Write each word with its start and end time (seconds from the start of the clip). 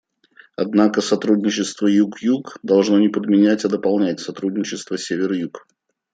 Однако 0.55 0.99
сотрудничество 0.99 1.85
Юг-Юг 1.85 2.57
должно 2.63 2.97
не 2.97 3.09
подменять, 3.09 3.65
а 3.65 3.69
дополнять 3.69 4.19
сотрудничество 4.19 4.97
Север-Юг. 4.97 5.67